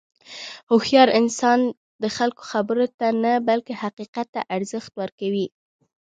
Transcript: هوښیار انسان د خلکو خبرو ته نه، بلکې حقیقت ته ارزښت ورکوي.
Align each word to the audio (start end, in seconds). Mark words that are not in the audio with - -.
هوښیار 0.69 1.09
انسان 1.19 1.59
د 2.01 2.03
خلکو 2.17 2.43
خبرو 2.51 2.85
ته 2.99 3.07
نه، 3.23 3.33
بلکې 3.47 3.73
حقیقت 3.83 4.27
ته 4.35 4.41
ارزښت 4.55 4.91
ورکوي. 5.01 5.47